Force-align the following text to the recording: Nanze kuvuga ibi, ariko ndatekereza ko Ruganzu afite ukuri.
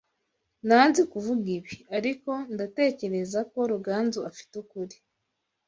Nanze 0.67 1.01
kuvuga 1.13 1.45
ibi, 1.57 1.75
ariko 1.97 2.31
ndatekereza 2.53 3.39
ko 3.51 3.59
Ruganzu 3.71 4.19
afite 4.29 4.53
ukuri. 4.63 4.95